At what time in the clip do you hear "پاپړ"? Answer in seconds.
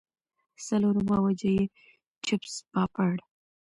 2.71-3.13